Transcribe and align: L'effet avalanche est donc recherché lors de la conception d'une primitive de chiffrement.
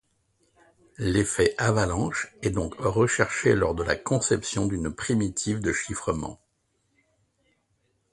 L'effet 0.97 1.53
avalanche 1.59 2.35
est 2.41 2.49
donc 2.49 2.73
recherché 2.79 3.53
lors 3.53 3.75
de 3.75 3.83
la 3.83 3.95
conception 3.95 4.65
d'une 4.65 4.91
primitive 4.91 5.59
de 5.59 5.71
chiffrement. 5.71 6.39